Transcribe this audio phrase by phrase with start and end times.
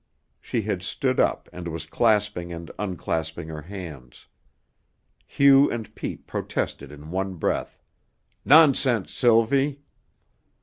[0.39, 4.25] She had stood up and was clasping and unclasping her hands.
[5.27, 7.77] Hugh and Pete protested in one breath:
[8.43, 9.81] "Nonsense, Sylvie!"